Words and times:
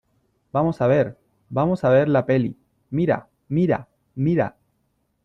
vamos 0.51 0.81
a 0.81 0.87
ver, 0.87 1.19
vamos 1.49 1.83
a 1.83 1.89
ver 1.91 2.09
la 2.09 2.25
peli. 2.25 2.57
mira, 2.89 3.29
mira, 3.49 3.87
mira. 4.15 4.57